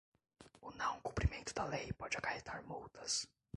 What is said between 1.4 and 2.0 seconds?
da lei